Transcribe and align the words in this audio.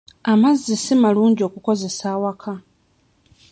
Amazzi 0.31 0.73
si 0.83 0.93
malungi 1.01 1.43
kukozesa 1.53 2.07
waka. 2.23 2.53